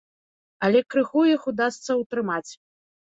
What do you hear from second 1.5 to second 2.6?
удасца ўтрымаць.